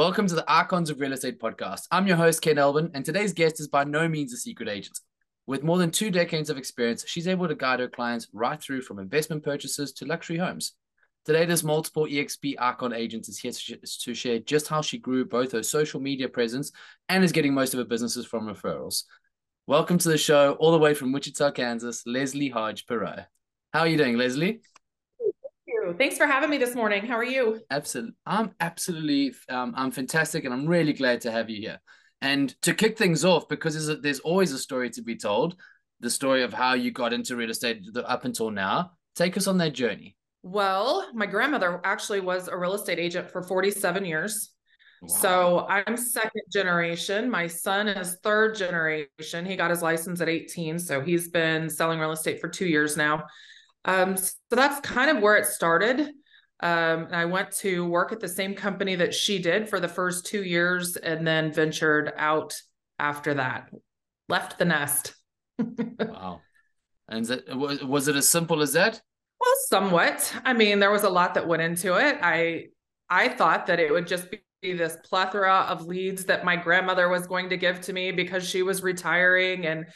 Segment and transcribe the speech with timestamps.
[0.00, 1.82] Welcome to the Icons of Real Estate podcast.
[1.90, 4.98] I'm your host, Ken Elvin, and today's guest is by no means a secret agent.
[5.46, 8.80] With more than two decades of experience, she's able to guide her clients right through
[8.80, 10.72] from investment purchases to luxury homes.
[11.26, 15.52] Today, this multiple EXP Icon agent is here to share just how she grew both
[15.52, 16.72] her social media presence
[17.10, 19.02] and is getting most of her businesses from referrals.
[19.66, 23.26] Welcome to the show, all the way from Wichita, Kansas, Lesley Hodge Perreault.
[23.74, 24.62] How are you doing, Lesley?
[25.90, 25.96] You.
[25.96, 27.06] Thanks for having me this morning.
[27.06, 27.60] How are you?
[27.70, 28.14] Absolutely.
[28.26, 30.44] I'm absolutely, um, I'm fantastic.
[30.44, 31.80] And I'm really glad to have you here.
[32.22, 35.56] And to kick things off, because there's, a, there's always a story to be told,
[36.00, 38.92] the story of how you got into real estate up until now.
[39.14, 40.16] Take us on that journey.
[40.42, 44.50] Well, my grandmother actually was a real estate agent for 47 years.
[45.02, 45.08] Wow.
[45.08, 47.30] So I'm second generation.
[47.30, 49.46] My son is third generation.
[49.46, 50.78] He got his license at 18.
[50.78, 53.24] So he's been selling real estate for two years now.
[53.84, 56.00] Um, so that's kind of where it started.
[56.62, 60.26] Um, I went to work at the same company that she did for the first
[60.26, 62.54] two years and then ventured out
[62.98, 63.70] after that,
[64.28, 65.14] left the nest.
[65.58, 66.40] wow.
[67.08, 69.00] And was, was it as simple as that?
[69.40, 70.34] Well, somewhat.
[70.44, 72.18] I mean, there was a lot that went into it.
[72.22, 72.66] I
[73.08, 74.40] I thought that it would just be
[74.74, 78.62] this plethora of leads that my grandmother was going to give to me because she
[78.62, 79.86] was retiring and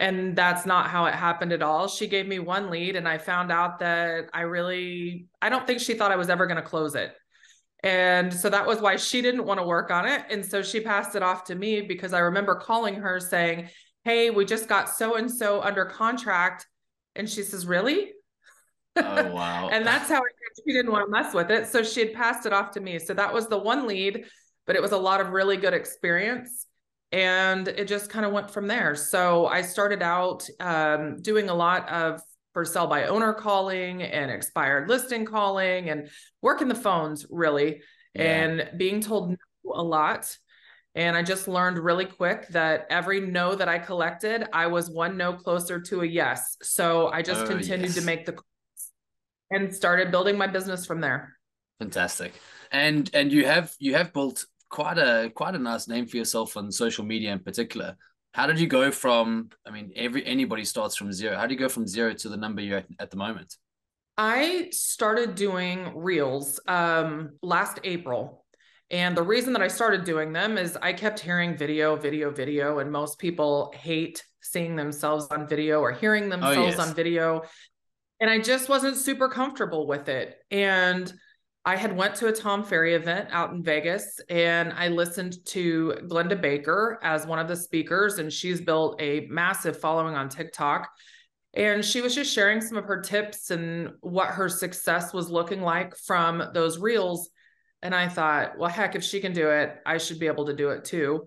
[0.00, 1.86] and that's not how it happened at all.
[1.86, 5.80] She gave me one lead and i found out that i really i don't think
[5.80, 7.14] she thought i was ever going to close it.
[7.82, 10.24] And so that was why she didn't want to work on it.
[10.28, 13.68] And so she passed it off to me because i remember calling her saying
[14.04, 16.66] hey we just got so and so under contract.
[17.14, 18.12] And she says really?
[18.96, 19.68] Oh wow.
[19.72, 20.22] And that's how
[20.66, 21.68] she didn't want to mess with it.
[21.68, 22.98] So she had passed it off to me.
[22.98, 24.24] So that was the one lead
[24.66, 26.66] but it was a lot of really good experience
[27.12, 28.94] and it just kind of went from there.
[28.94, 32.20] So I started out um, doing a lot of
[32.52, 36.08] for sell by owner calling and expired listing calling and
[36.42, 37.80] working the phones really
[38.14, 38.22] yeah.
[38.22, 39.36] and being told no
[39.72, 40.36] a lot.
[40.96, 45.16] And I just learned really quick that every no that I collected, I was one
[45.16, 46.56] no closer to a yes.
[46.62, 47.94] So I just oh, continued yes.
[47.94, 48.44] to make the calls
[49.52, 51.36] and started building my business from there.
[51.78, 52.34] Fantastic.
[52.72, 56.56] And and you have you have built quite a quite a nice name for yourself
[56.56, 57.96] on social media in particular.
[58.32, 59.50] How did you go from?
[59.66, 61.36] I mean, every anybody starts from zero.
[61.36, 63.56] How do you go from zero to the number you're at, at the moment?
[64.16, 68.44] I started doing reels um, last April.
[68.90, 72.80] And the reason that I started doing them is I kept hearing video, video, video,
[72.80, 76.78] and most people hate seeing themselves on video or hearing oh, themselves oh, yes.
[76.78, 77.42] on video.
[78.18, 80.38] And I just wasn't super comfortable with it.
[80.50, 81.12] And
[81.64, 85.94] I had went to a Tom Ferry event out in Vegas and I listened to
[86.04, 90.88] Glenda Baker as one of the speakers and she's built a massive following on TikTok.
[91.52, 95.60] And she was just sharing some of her tips and what her success was looking
[95.60, 97.28] like from those reels.
[97.82, 100.56] And I thought, well heck if she can do it, I should be able to
[100.56, 101.26] do it too.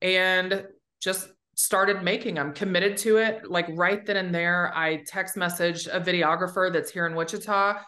[0.00, 0.64] And
[0.98, 3.50] just started making them committed to it.
[3.50, 7.80] Like right then and there I text message a videographer that's here in Wichita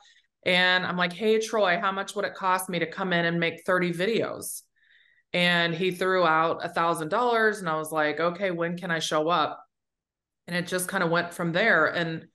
[0.47, 3.41] and I'm like, hey, Troy, how much would it cost me to come in and
[3.41, 4.63] make 30 videos?
[5.33, 7.59] And he threw out a thousand dollars.
[7.59, 9.61] And I was like, okay, when can I show up?
[10.47, 11.87] And it just kind of went from there.
[11.87, 12.29] And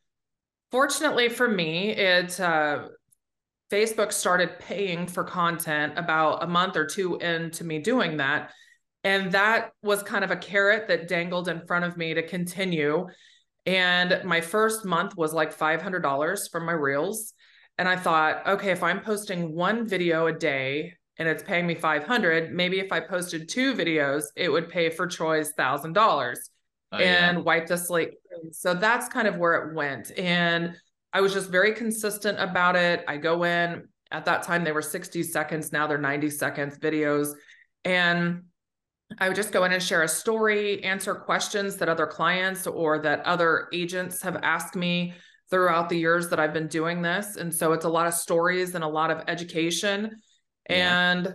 [0.72, 2.90] fortunately for me, it uh,
[3.72, 8.52] Facebook started paying for content about a month or two into me doing that.
[9.06, 13.08] And that was kind of a carrot that dangled in front of me to continue.
[13.66, 17.34] And my first month was like $500 from my reels.
[17.82, 21.74] And I thought, okay, if I'm posting one video a day and it's paying me
[21.74, 26.52] 500, maybe if I posted two videos, it would pay for Troy's thousand dollars
[26.92, 27.44] oh, and yeah.
[27.44, 28.12] wipe the slate.
[28.52, 30.16] So that's kind of where it went.
[30.16, 30.78] And
[31.12, 33.04] I was just very consistent about it.
[33.08, 35.72] I go in at that time, they were 60 seconds.
[35.72, 37.34] Now they're 90 seconds videos.
[37.84, 38.44] And
[39.18, 43.00] I would just go in and share a story, answer questions that other clients or
[43.00, 45.16] that other agents have asked me
[45.52, 47.36] throughout the years that I've been doing this.
[47.36, 50.22] And so it's a lot of stories and a lot of education.
[50.70, 51.12] Yeah.
[51.12, 51.34] And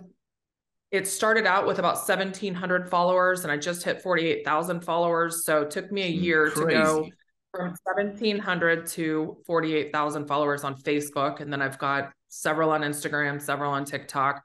[0.91, 5.45] it started out with about 1700 followers and I just hit 48,000 followers.
[5.45, 6.65] So it took me a mm, year Crazy.
[6.65, 7.09] to go
[7.53, 11.39] from 1700 to 48,000 followers on Facebook.
[11.39, 14.43] And then I've got several on Instagram, several on TikTok,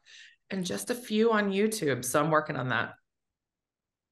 [0.51, 2.05] and just a few on YouTube.
[2.05, 2.93] So I'm working on that.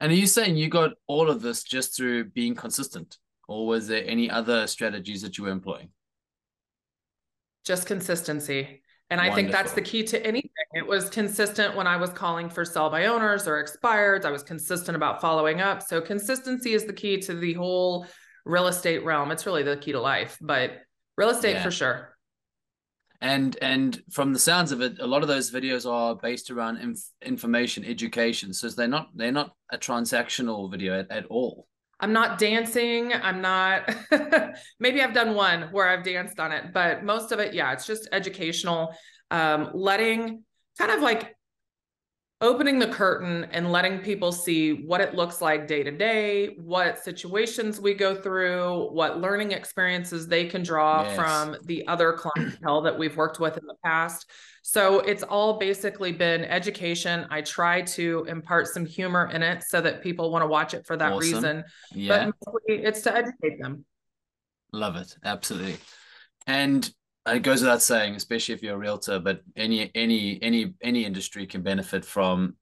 [0.01, 3.19] And are you saying you got all of this just through being consistent?
[3.51, 5.89] Or was there any other strategies that you were employing?
[7.65, 8.83] Just consistency.
[9.11, 9.37] And I Wonderful.
[9.37, 10.51] think that's the key to anything.
[10.73, 14.25] It was consistent when I was calling for sell by owners or expireds.
[14.25, 15.83] I was consistent about following up.
[15.83, 18.07] So consistency is the key to the whole
[18.45, 19.33] real estate realm.
[19.33, 20.71] It's really the key to life, but
[21.17, 21.65] real estate yeah.
[21.65, 22.17] for sure.
[23.21, 26.77] And and from the sounds of it, a lot of those videos are based around
[26.77, 28.53] inf- information education.
[28.53, 31.67] So they're not they're not a transactional video at, at all.
[32.01, 33.13] I'm not dancing.
[33.13, 33.95] I'm not,
[34.81, 37.87] maybe I've done one where I've danced on it, but most of it, yeah, it's
[37.87, 38.95] just educational,
[39.31, 40.45] um, letting
[40.79, 41.37] kind of like
[42.43, 46.99] opening the curtain and letting people see what it looks like day to day, what
[46.99, 51.17] situations we go through, what learning experiences they can draw yes.
[51.17, 54.31] from the other clientele that we've worked with in the past.
[54.63, 57.27] So it's all basically been education.
[57.31, 60.87] I try to impart some humor in it so that people want to watch it
[60.87, 61.35] for that awesome.
[61.35, 61.65] reason.
[61.93, 62.31] Yeah.
[62.45, 63.85] But it's to educate them.
[64.73, 65.15] Love it.
[65.25, 65.77] Absolutely.
[66.47, 66.91] And
[67.27, 71.47] it goes without saying, especially if you're a realtor, but any any any any industry
[71.47, 72.55] can benefit from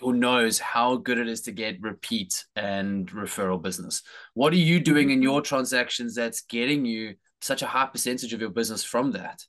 [0.00, 4.02] who knows how good it is to get repeat and referral business.
[4.34, 8.40] What are you doing in your transactions that's getting you such a high percentage of
[8.40, 9.44] your business from that?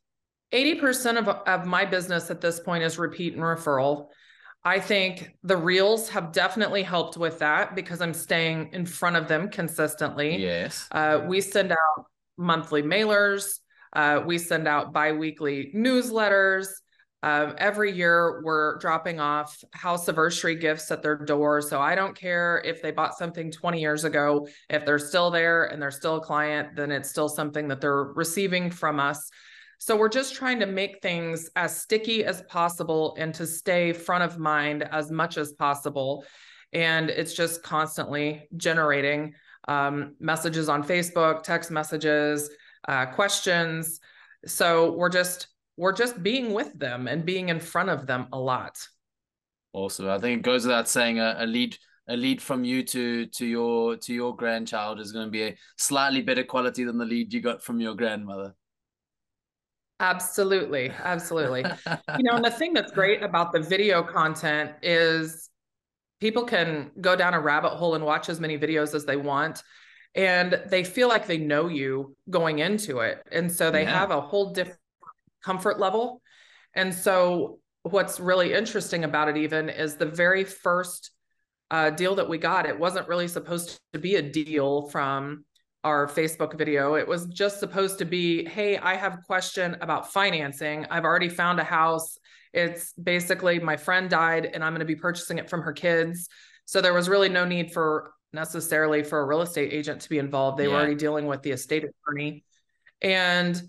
[0.53, 4.07] 80% of, of my business at this point is repeat and referral.
[4.63, 9.27] I think the reels have definitely helped with that because I'm staying in front of
[9.27, 10.37] them consistently.
[10.37, 10.87] Yes.
[10.91, 12.05] Uh, we send out
[12.37, 13.59] monthly mailers.
[13.93, 16.67] Uh, we send out biweekly newsletters.
[17.21, 21.61] Um, every year, we're dropping off house anniversary gifts at their door.
[21.61, 24.47] So I don't care if they bought something 20 years ago.
[24.69, 28.03] If they're still there and they're still a client, then it's still something that they're
[28.03, 29.29] receiving from us.
[29.77, 34.23] So we're just trying to make things as sticky as possible and to stay front
[34.23, 36.25] of mind as much as possible.
[36.73, 39.33] And it's just constantly generating
[39.67, 42.49] um, messages on Facebook, text messages,
[42.87, 43.99] uh, questions.
[44.45, 45.47] So we're just
[45.77, 48.77] we're just being with them and being in front of them a lot.
[49.73, 50.09] Awesome.
[50.09, 51.77] I think it goes without saying a, a lead
[52.07, 55.55] a lead from you to to your to your grandchild is going to be a
[55.77, 58.53] slightly better quality than the lead you got from your grandmother.
[59.99, 60.89] Absolutely.
[60.89, 61.61] Absolutely.
[62.17, 65.49] you know, and the thing that's great about the video content is
[66.19, 69.63] people can go down a rabbit hole and watch as many videos as they want.
[70.15, 73.21] And they feel like they know you going into it.
[73.31, 73.99] And so they yeah.
[73.99, 74.79] have a whole different
[75.43, 76.21] comfort level.
[76.75, 81.11] And so what's really interesting about it, even, is the very first
[81.71, 85.45] uh, deal that we got, it wasn't really supposed to be a deal from
[85.83, 86.95] our Facebook video.
[86.95, 90.85] It was just supposed to be, hey, I have a question about financing.
[90.89, 92.17] I've already found a house.
[92.53, 96.29] It's basically my friend died and I'm going to be purchasing it from her kids.
[96.65, 100.17] So there was really no need for necessarily for a real estate agent to be
[100.17, 100.57] involved.
[100.57, 100.71] They yeah.
[100.71, 102.43] were already dealing with the estate attorney.
[103.01, 103.61] And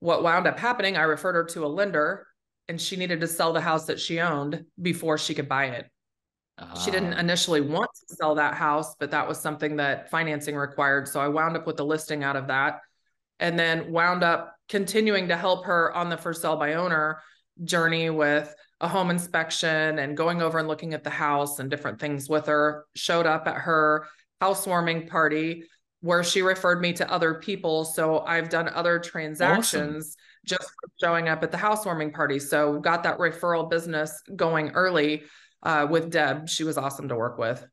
[0.00, 2.26] what wound up happening, I referred her to a lender
[2.68, 5.90] and she needed to sell the house that she owned before she could buy it.
[6.56, 7.18] Uh, she didn't ah.
[7.18, 11.08] initially want to sell that house, but that was something that financing required.
[11.08, 12.80] So I wound up with the listing out of that
[13.40, 17.20] and then wound up continuing to help her on the first sell by owner
[17.62, 22.00] journey with a home inspection and going over and looking at the house and different
[22.00, 22.84] things with her.
[22.94, 24.06] Showed up at her
[24.40, 25.64] housewarming party
[26.00, 27.84] where she referred me to other people.
[27.84, 30.58] So I've done other transactions awesome.
[30.58, 32.38] just showing up at the housewarming party.
[32.38, 35.22] So got that referral business going early
[35.62, 36.46] uh, with Deb.
[36.46, 37.66] She was awesome to work with.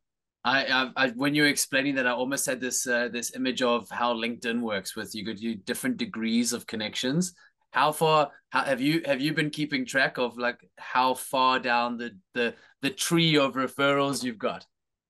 [0.44, 3.62] I, I, I, when you were explaining that, I almost had this uh, this image
[3.62, 7.34] of how LinkedIn works with you got you different degrees of connections.
[7.72, 11.98] How far how, have you have you been keeping track of like how far down
[11.98, 14.66] the the the tree of referrals you've got?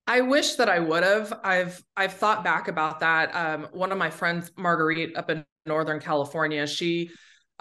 [0.08, 1.34] I wish that I would have.
[1.44, 3.36] I've I've thought back about that.
[3.36, 7.12] Um, one of my friends, Marguerite, up in Northern California, she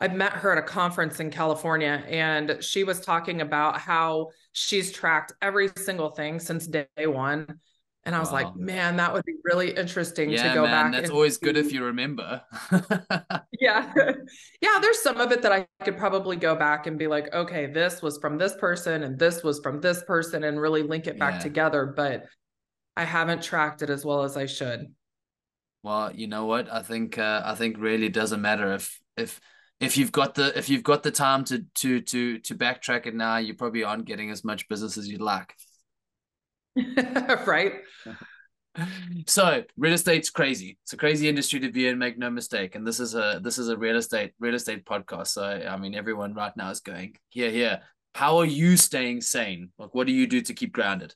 [0.01, 4.93] I met her at a conference in California and she was talking about how she's
[4.93, 7.61] tracked every single thing since day one.
[8.05, 8.45] And I was wow.
[8.45, 10.93] like, man, that would be really interesting yeah, to go man, back.
[10.93, 11.45] That's always see.
[11.45, 12.43] good if you remember.
[13.61, 13.93] yeah.
[14.63, 14.79] Yeah.
[14.81, 18.01] There's some of it that I could probably go back and be like, okay, this
[18.01, 21.35] was from this person and this was from this person and really link it back
[21.35, 21.41] yeah.
[21.41, 21.87] together.
[21.87, 22.25] But
[22.97, 24.95] I haven't tracked it as well as I should.
[25.83, 26.73] Well, you know what?
[26.73, 29.41] I think uh, I think really doesn't matter if if
[29.81, 33.15] if you've got the if you've got the time to to to to backtrack it
[33.15, 35.55] now, you probably aren't getting as much business as you'd like.
[37.47, 37.73] right.
[39.27, 40.79] so real estate's crazy.
[40.83, 42.75] It's a crazy industry to be in, make no mistake.
[42.75, 45.29] And this is a this is a real estate real estate podcast.
[45.29, 47.81] So I mean everyone right now is going, here, here.
[48.15, 49.71] How are you staying sane?
[49.79, 51.15] Like what do you do to keep grounded?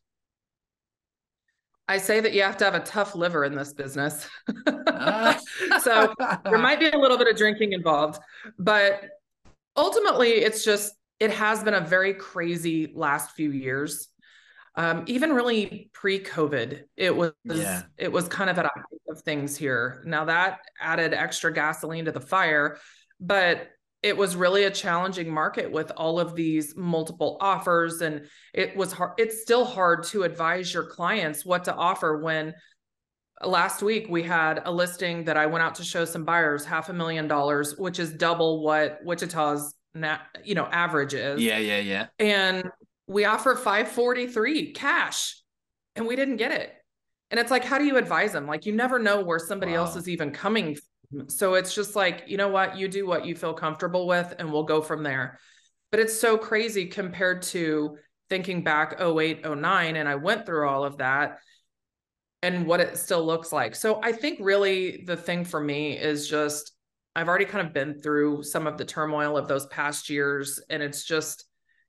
[1.87, 4.26] I say that you have to have a tough liver in this business.
[4.87, 5.38] Ah.
[5.82, 8.20] so there might be a little bit of drinking involved,
[8.58, 9.04] but
[9.76, 14.08] ultimately it's just it has been a very crazy last few years
[14.76, 17.83] um, even really pre-COVID, it was yeah.
[17.97, 20.02] it was kind of at a height of things here.
[20.07, 22.78] Now that added extra gasoline to the fire,
[23.21, 23.69] but
[24.02, 28.93] it was really a challenging market with all of these multiple offers, and it was
[28.93, 29.12] hard.
[29.16, 32.52] It's still hard to advise your clients what to offer when
[33.43, 36.88] last week we had a listing that I went out to show some buyers half
[36.88, 39.75] a million dollars, which is double what Wichita's
[40.45, 41.40] you know average is.
[41.40, 42.07] Yeah, yeah, yeah.
[42.19, 42.69] And
[43.06, 45.40] we offer 543 cash
[45.96, 46.73] and we didn't get it.
[47.30, 48.46] And it's like, how do you advise them?
[48.46, 49.78] Like, you never know where somebody wow.
[49.78, 51.28] else is even coming from.
[51.28, 52.76] So it's just like, you know what?
[52.76, 55.38] You do what you feel comfortable with, and we'll go from there.
[55.90, 57.96] But it's so crazy compared to
[58.30, 61.38] thinking back 08, 09, and I went through all of that
[62.42, 63.75] and what it still looks like.
[63.75, 66.73] So I think really the thing for me is just,
[67.14, 70.82] I've already kind of been through some of the turmoil of those past years, and
[70.82, 71.44] it's just,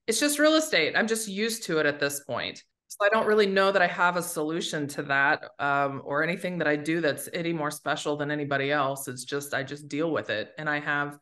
[0.08, 0.96] it's just real estate.
[0.96, 2.64] I'm just used to it at this point.
[2.88, 6.58] So I don't really know that I have a solution to that um, or anything
[6.60, 9.08] that I do that's any more special than anybody else.
[9.08, 10.52] It's just, I just deal with it.
[10.58, 11.18] And I have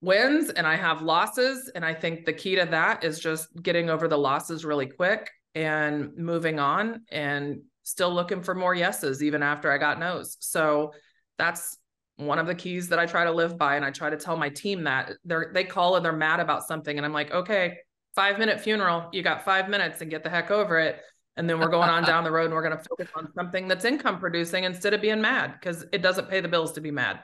[0.00, 1.70] wins and I have losses.
[1.74, 5.30] And I think the key to that is just getting over the losses really quick
[5.54, 10.36] and moving on and still looking for more yeses even after I got no's.
[10.40, 10.92] So
[11.38, 11.78] that's
[12.20, 13.76] one of the keys that I try to live by.
[13.76, 16.66] And I try to tell my team that they're, they call and they're mad about
[16.66, 16.96] something.
[16.96, 17.78] And I'm like, okay,
[18.14, 21.00] five minute funeral, you got five minutes and get the heck over it.
[21.36, 23.68] And then we're going on down the road and we're going to focus on something
[23.68, 26.90] that's income producing instead of being mad because it doesn't pay the bills to be
[26.90, 27.20] mad.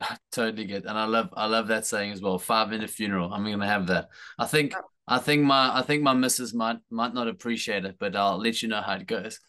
[0.00, 2.38] I totally get, and I love, I love that saying as well.
[2.38, 3.32] Five minute funeral.
[3.32, 4.08] I'm going to have that.
[4.38, 4.82] I think, oh.
[5.08, 8.62] I think my, I think my missus might, might not appreciate it, but I'll let
[8.62, 9.40] you know how it goes.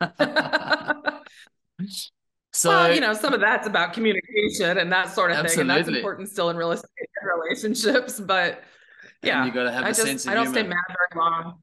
[2.52, 5.54] So well, you know, some of that's about communication and that sort of absolutely.
[5.54, 6.90] thing, and that's important still in real estate
[7.22, 8.18] relationships.
[8.18, 8.62] But
[9.22, 10.60] yeah, and you got to have I a just, sense of I don't humor.
[10.60, 11.60] stay mad very long.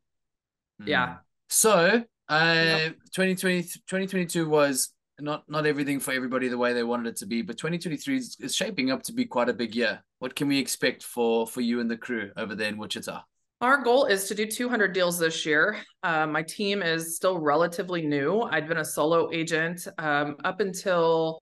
[0.82, 0.88] Mm.
[0.88, 1.15] Yeah.
[1.50, 2.96] So, uh, yep.
[3.13, 7.41] 2020, 2022 was not not everything for everybody the way they wanted it to be,
[7.41, 10.03] but 2023 is, is shaping up to be quite a big year.
[10.20, 13.22] What can we expect for for you and the crew over there in Wichita?
[13.59, 15.77] Our goal is to do 200 deals this year.
[16.03, 18.41] Uh, my team is still relatively new.
[18.41, 21.41] I'd been a solo agent um, up until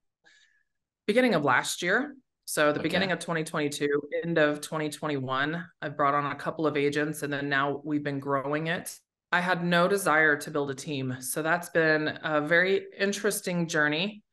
[1.07, 2.15] beginning of last year.
[2.45, 2.84] So the okay.
[2.84, 3.89] beginning of 2022,
[4.24, 8.19] end of 2021, I've brought on a couple of agents, and then now we've been
[8.19, 8.98] growing it.
[9.34, 14.24] I had no desire to build a team, so that's been a very interesting journey.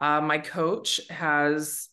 [0.00, 1.90] Uh, my coach has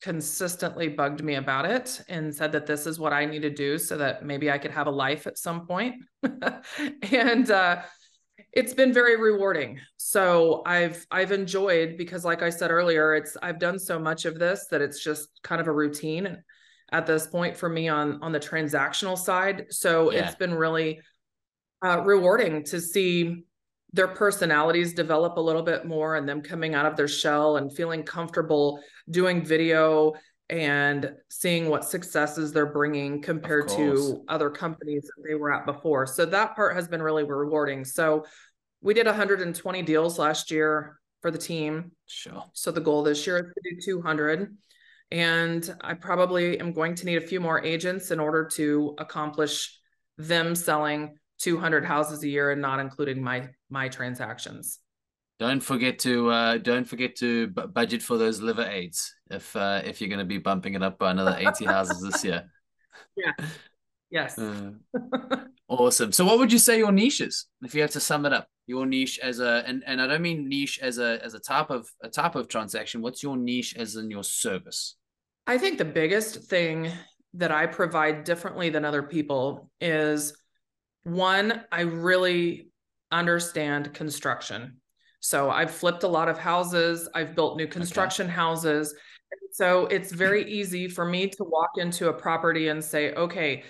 [0.00, 3.78] consistently bugged me about it and said that this is what I need to do
[3.78, 5.96] so that maybe I could have a life at some point.
[7.12, 7.82] and uh,
[8.52, 9.80] it's been very rewarding.
[9.96, 14.38] So I've I've enjoyed because like I said earlier, it's I've done so much of
[14.38, 16.42] this that it's just kind of a routine
[16.90, 19.66] at this point for me on on the transactional side.
[19.70, 20.26] So yeah.
[20.26, 21.00] it's been really
[21.84, 23.44] uh, rewarding to see
[23.92, 27.74] their personalities develop a little bit more and them coming out of their shell and
[27.74, 28.80] feeling comfortable
[29.10, 30.12] doing video
[30.50, 36.06] and seeing what successes they're bringing compared to other companies that they were at before.
[36.06, 37.84] So that part has been really rewarding.
[37.84, 38.24] So
[38.80, 41.92] we did 120 deals last year for the team.
[42.06, 42.44] Sure.
[42.52, 44.56] So the goal this year is to do 200.
[45.10, 49.78] And I probably am going to need a few more agents in order to accomplish
[50.16, 54.80] them selling 200 houses a year and not including my my transactions.
[55.38, 59.80] Don't forget to uh, don't forget to b- budget for those liver aids if uh,
[59.84, 62.50] if you're going to be bumping it up by another 80 houses this year.
[63.16, 63.32] Yeah.
[64.10, 64.38] Yes.
[64.38, 64.72] Uh,
[65.68, 66.12] awesome.
[66.12, 68.48] So what would you say your niche is if you have to sum it up?
[68.66, 71.70] Your niche as a and, and I don't mean niche as a as a type
[71.70, 73.00] of a type of transaction.
[73.00, 74.96] What's your niche as in your service?
[75.46, 76.90] I think the biggest thing
[77.34, 80.36] that I provide differently than other people is
[81.08, 82.70] one, I really
[83.10, 84.80] understand construction.
[85.20, 88.34] So I've flipped a lot of houses, I've built new construction okay.
[88.34, 88.94] houses.
[89.52, 93.64] So it's very easy for me to walk into a property and say, okay,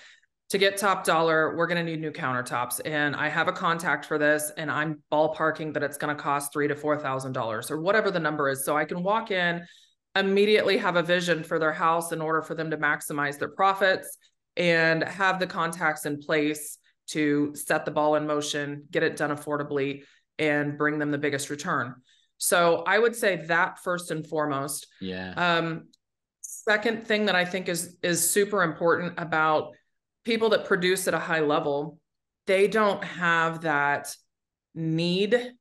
[0.51, 2.81] to get top dollar, we're going to need new countertops.
[2.85, 6.53] And I have a contact for this, and I'm ballparking that it's going to cost
[6.53, 8.65] three to four thousand dollars or whatever the number is.
[8.65, 9.67] So I can walk in,
[10.17, 14.17] immediately have a vision for their house in order for them to maximize their profits
[14.57, 19.31] and have the contacts in place to set the ball in motion, get it done
[19.31, 20.03] affordably,
[20.39, 21.95] and bring them the biggest return.
[22.39, 24.87] So I would say that first and foremost.
[25.01, 25.33] Yeah.
[25.37, 25.89] Um,
[26.41, 29.73] second thing that I think is is super important about
[30.25, 31.99] people that produce at a high level,
[32.47, 34.15] they don't have that
[34.75, 35.53] need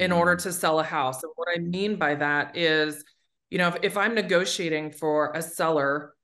[0.00, 1.22] in order to sell a house.
[1.22, 3.04] And what I mean by that is,
[3.50, 6.14] you know, if, if I'm negotiating for a seller,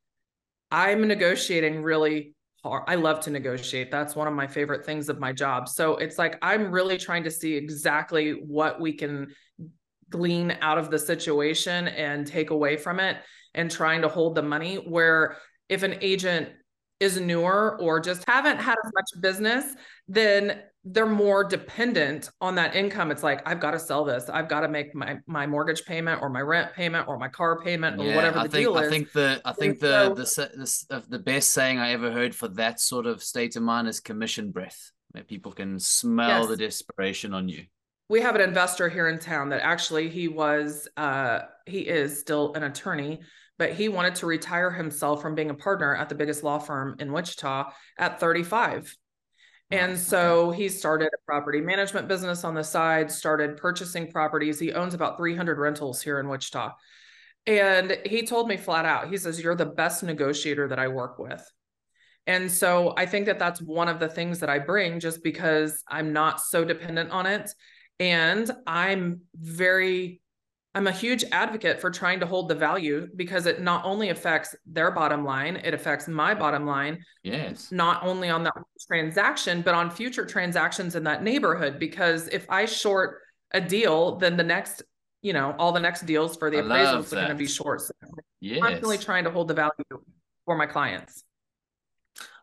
[0.70, 2.84] I'm negotiating really hard.
[2.86, 3.90] I love to negotiate.
[3.90, 5.68] That's one of my favorite things of my job.
[5.68, 9.28] So it's like I'm really trying to see exactly what we can
[10.10, 13.18] glean out of the situation and take away from it
[13.54, 15.36] and trying to hold the money where
[15.68, 16.48] if an agent
[17.00, 19.74] is newer or just haven't had as much business
[20.06, 23.10] then they're more dependent on that income.
[23.10, 24.30] It's like i've got to sell this.
[24.30, 27.60] I've got to make my my mortgage payment or my rent payment or my car
[27.60, 28.88] payment or Yeah, whatever the I think deal I is.
[28.90, 32.48] think the I think the so- the the the best saying I ever heard for
[32.48, 37.34] that sort of state of mind is commission breath, where people can smell the desperation
[37.34, 37.64] on you.
[38.08, 42.54] we have an investor here in town that actually he was uh he is still
[42.54, 43.20] an attorney
[43.60, 46.96] but he wanted to retire himself from being a partner at the biggest law firm
[46.98, 48.96] in Wichita at 35
[49.70, 54.58] and so he started a property management business on the side, started purchasing properties.
[54.58, 56.72] He owns about 300 rentals here in Wichita.
[57.46, 61.18] And he told me flat out, he says, You're the best negotiator that I work
[61.18, 61.42] with.
[62.26, 65.82] And so I think that that's one of the things that I bring just because
[65.88, 67.50] I'm not so dependent on it.
[67.98, 70.20] And I'm very,
[70.74, 74.54] I'm a huge advocate for trying to hold the value because it not only affects
[74.66, 77.72] their bottom line, it affects my bottom line Yes.
[77.72, 78.54] not only on that
[78.86, 81.78] transaction, but on future transactions in that neighborhood.
[81.80, 83.18] Because if I short
[83.50, 84.82] a deal, then the next,
[85.22, 87.80] you know, all the next deals for the I appraisals are going to be short.
[87.80, 88.60] So I'm Yes.
[88.60, 89.72] constantly trying to hold the value
[90.44, 91.24] for my clients.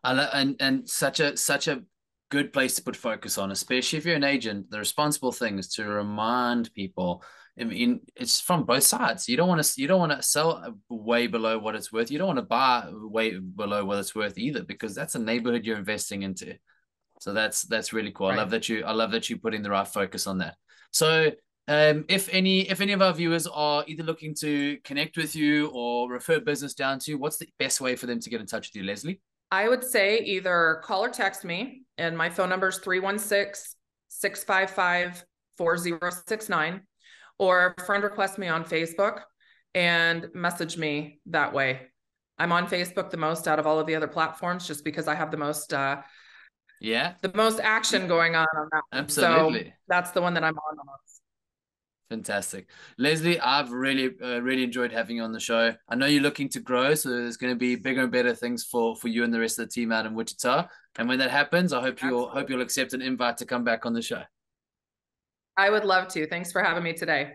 [0.04, 1.82] I lo- and and such a such a
[2.30, 4.70] good place to put focus on, especially if you're an agent.
[4.70, 7.24] The responsible thing is to remind people.
[7.60, 9.28] I mean, it's from both sides.
[9.28, 12.10] You don't want to you don't want to sell way below what it's worth.
[12.10, 15.64] You don't want to buy way below what it's worth either, because that's a neighborhood
[15.64, 16.54] you're investing into.
[17.20, 18.28] So that's that's really cool.
[18.28, 20.56] I love that you I love that you're putting the right focus on that.
[20.92, 21.32] So
[21.66, 25.68] um, if any if any of our viewers are either looking to connect with you
[25.68, 28.46] or refer business down to you, what's the best way for them to get in
[28.46, 29.20] touch with you, Lesley?
[29.50, 33.74] I would say either call or text me, and my phone number is 316
[34.08, 35.24] 655
[35.56, 36.80] 4069,
[37.38, 39.22] or friend request me on Facebook
[39.74, 41.80] and message me that way.
[42.38, 45.14] I'm on Facebook the most out of all of the other platforms just because I
[45.14, 46.02] have the most uh
[46.80, 48.82] Yeah, the most action going on on that.
[48.92, 49.64] Absolutely.
[49.64, 51.20] So that's the one that I'm on the most.
[52.10, 52.70] fantastic.
[52.96, 55.74] Lesley, I've really, uh, really enjoyed having you on the show.
[55.88, 58.64] I know you're looking to grow, so there's going to be bigger and better things
[58.64, 60.68] for for you and the rest of the team out in Wichita.
[60.96, 63.84] And when that happens, I hope you'll hope you'll accept an invite to come back
[63.86, 64.22] on the show.
[65.58, 66.26] I would love to.
[66.26, 67.32] Thanks for having me today.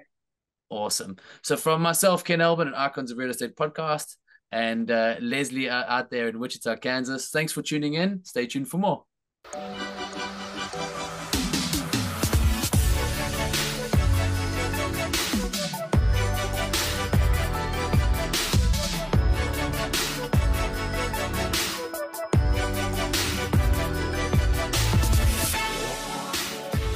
[0.70, 1.18] Awesome.
[1.44, 4.16] So from myself, Ken Elbin, and Icons of Real Estate podcast,
[4.52, 7.30] and uh, Lesley uh, out there in Wichita, Kansas.
[7.30, 8.24] Thanks for tuning in.
[8.24, 10.03] Stay tuned for more.